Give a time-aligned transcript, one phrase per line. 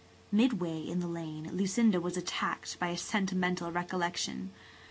[0.31, 4.51] Midway in the lane Lucinda was attacked by a sentimental recollection.